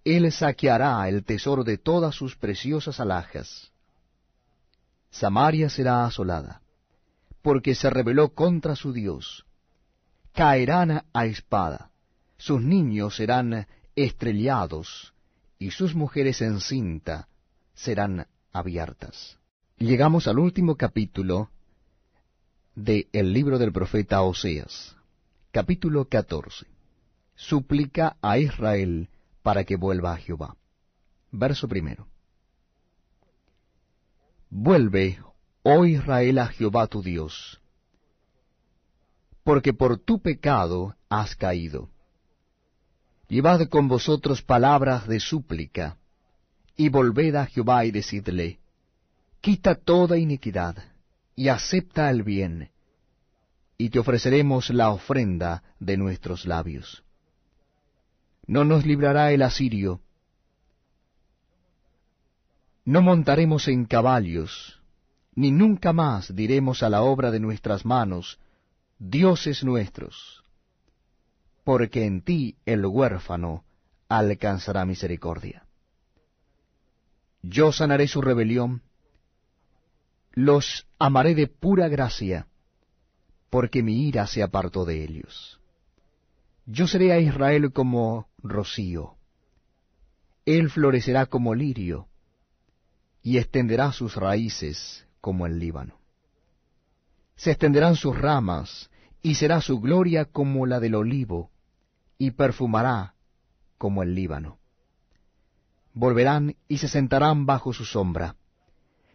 Él 0.05 0.33
saqueará 0.33 1.09
el 1.09 1.25
tesoro 1.25 1.63
de 1.63 1.79
todas 1.79 2.17
sus 2.17 2.35
preciosas 2.35 2.99
alhajas. 2.99 3.72
Samaria 5.13 5.69
será 5.69 6.07
asolada, 6.07 6.63
porque 7.43 7.75
se 7.75 7.91
rebeló 7.91 8.31
contra 8.31 8.75
su 8.75 8.95
Dios. 8.95 9.45
Caerán 10.33 11.05
a 11.13 11.27
espada, 11.27 11.91
sus 12.39 12.63
niños 12.63 13.17
serán 13.17 13.67
estrellados, 13.95 15.13
y 15.59 15.71
sus 15.71 15.95
mujeres 15.95 16.41
encinta 16.41 17.29
serán 17.75 18.27
abiertas. 18.53 19.39
Llegamos 19.77 20.27
al 20.27 20.39
último 20.39 20.77
capítulo 20.77 21.51
el 22.75 23.33
libro 23.35 23.59
del 23.59 23.71
profeta 23.71 24.23
Oseas, 24.23 24.97
capítulo 25.51 26.07
14. 26.07 26.67
Suplica 27.35 28.17
a 28.23 28.39
Israel 28.39 29.11
para 29.43 29.65
que 29.65 29.77
vuelva 29.77 30.15
a 30.15 30.17
Jehová. 30.17 30.57
Verso 31.31 31.69
primero. 31.69 32.12
Vuelve, 34.55 35.19
oh 35.63 35.87
Israel, 35.87 36.39
a 36.39 36.49
Jehová 36.49 36.87
tu 36.87 37.03
Dios, 37.03 37.59
porque 39.45 39.73
por 39.73 39.99
tu 39.99 40.21
pecado 40.21 40.95
has 41.09 41.35
caído. 41.35 41.89
Llevad 43.29 43.67
con 43.71 43.89
vosotros 43.89 44.43
palabras 44.43 45.09
de 45.09 45.21
súplica, 45.21 45.97
y 46.77 46.91
volved 46.91 47.35
a 47.35 47.47
Jehová 47.47 47.87
y 47.87 47.93
decidle, 47.93 48.59
quita 49.41 49.75
toda 49.75 50.19
iniquidad, 50.19 50.77
y 51.35 51.49
acepta 51.49 52.11
el 52.11 52.23
bien, 52.23 52.69
y 53.79 53.89
te 53.89 54.01
ofreceremos 54.01 54.69
la 54.69 54.91
ofrenda 54.91 55.63
de 55.81 55.97
nuestros 55.97 56.45
labios. 56.45 57.03
No 58.47 58.67
nos 58.67 58.85
librará 58.85 59.33
el 59.33 59.41
asirio, 59.41 60.03
no 62.85 63.01
montaremos 63.01 63.69
en 63.69 63.85
caballos, 63.85 64.81
ni 65.35 65.51
nunca 65.51 65.93
más 65.93 66.35
diremos 66.35 66.83
a 66.83 66.91
la 66.91 67.03
obra 67.03 67.31
de 67.31 67.41
nuestras 67.41 67.85
manos, 67.85 68.39
dioses 68.99 69.65
nuestros, 69.65 70.43
porque 71.65 72.05
en 72.05 72.23
ti 72.23 72.57
el 72.67 72.85
huérfano 72.85 73.65
alcanzará 74.09 74.85
misericordia. 74.85 75.65
Yo 77.43 77.73
sanaré 77.73 78.09
su 78.09 78.21
rebelión, 78.21 78.83
los 80.33 80.87
amaré 80.99 81.35
de 81.35 81.47
pura 81.47 81.89
gracia, 81.89 82.47
porque 83.49 83.83
mi 83.83 84.09
ira 84.09 84.27
se 84.27 84.43
apartó 84.43 84.85
de 84.85 85.05
ellos. 85.05 85.61
Yo 86.67 86.87
seré 86.87 87.13
a 87.13 87.19
Israel 87.19 87.73
como 87.73 88.29
rocío, 88.39 89.17
él 90.45 90.71
florecerá 90.71 91.27
como 91.27 91.55
lirio, 91.55 92.09
y 93.23 93.39
extenderá 93.39 93.93
sus 93.93 94.17
raíces 94.17 95.07
como 95.21 95.47
el 95.47 95.59
Líbano. 95.59 95.99
Se 97.37 97.51
extenderán 97.51 97.97
sus 97.97 98.19
ramas, 98.19 98.91
y 99.23 99.37
será 99.37 99.61
su 99.61 99.81
gloria 99.81 100.25
como 100.25 100.67
la 100.67 100.81
del 100.81 100.97
olivo, 100.97 101.51
y 102.19 102.33
perfumará 102.33 103.15
como 103.79 104.03
el 104.03 104.15
Líbano. 104.15 104.59
Volverán 105.95 106.57
y 106.69 106.79
se 106.79 106.89
sentarán 106.89 107.47
bajo 107.47 107.73
su 107.73 107.85
sombra. 107.85 108.37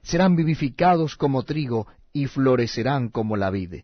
Serán 0.01 0.35
vivificados 0.35 1.15
como 1.15 1.43
trigo, 1.43 1.87
y 2.13 2.27
florecerán 2.27 3.09
como 3.09 3.35
la 3.35 3.49
vid 3.49 3.81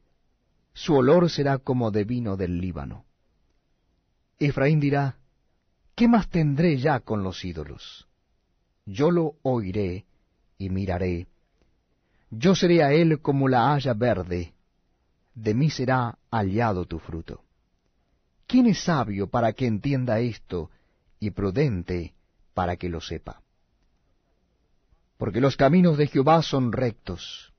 su 0.74 0.96
olor 0.96 1.30
será 1.30 1.60
como 1.60 1.92
de 1.92 2.04
vino 2.04 2.36
del 2.36 2.60
Líbano. 2.60 3.06
Efraín 4.40 4.80
dirá, 4.80 5.18
¿qué 5.96 6.08
más 6.08 6.30
tendré 6.30 6.78
ya 6.78 7.00
con 7.00 7.24
los 7.24 7.46
ídolos? 7.46 8.08
Yo 8.86 9.12
lo 9.12 9.36
oiré 9.44 10.06
y 10.64 10.70
miraré. 10.70 11.28
Yo 12.30 12.56
seré 12.56 12.84
a 12.84 12.94
él 12.94 13.22
como 13.22 13.50
la 13.50 13.74
haya 13.74 13.94
verde, 13.94 14.54
de 15.36 15.54
mí 15.54 15.70
será 15.70 16.18
hallado 16.32 16.86
tu 16.86 17.00
fruto. 17.00 17.44
¿Quién 18.48 18.68
es 18.68 18.84
sabio 18.84 19.28
para 19.28 19.52
que 19.52 19.68
entienda 19.68 20.20
esto, 20.20 20.72
y 21.20 21.32
prudente 21.32 22.14
para 22.54 22.78
que 22.78 22.88
lo 22.88 23.02
sepa? 23.02 23.42
Porque 25.18 25.42
los 25.42 25.58
caminos 25.58 25.98
de 25.98 26.08
Jehová 26.08 26.42
son 26.42 26.72
rectos, 26.72 27.54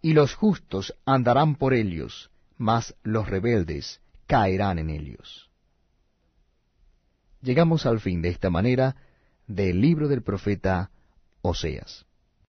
y 0.00 0.14
los 0.14 0.34
justos 0.34 0.94
andarán 1.04 1.56
por 1.56 1.74
ellos, 1.74 2.30
mas 2.56 2.94
los 3.02 3.28
rebeldes 3.28 4.00
caerán 4.26 4.78
en 4.78 4.88
ellos. 4.88 5.50
Llegamos 7.42 7.84
al 7.84 8.00
fin 8.00 8.22
de 8.22 8.30
esta 8.30 8.48
manera 8.48 8.96
del 9.46 9.80
libro 9.80 10.08
del 10.08 10.22
profeta 10.22 10.90
Oseas. 11.42 12.06